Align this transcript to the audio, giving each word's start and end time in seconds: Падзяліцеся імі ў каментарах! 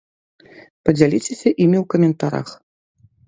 Падзяліцеся 0.89 1.49
імі 1.63 1.77
ў 1.83 1.85
каментарах! 1.97 2.49